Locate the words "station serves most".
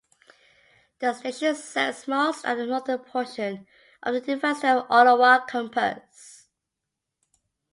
1.13-2.43